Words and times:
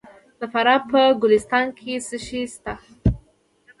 د 0.39 0.41
فراه 0.53 0.81
په 0.89 1.01
ګلستان 1.21 1.67
کې 1.77 1.93
څه 2.07 2.17
شی 2.25 2.41
شته؟ 2.53 2.73